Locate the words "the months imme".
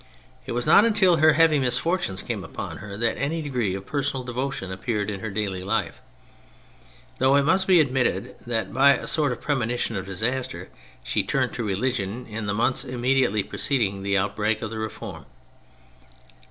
12.47-13.15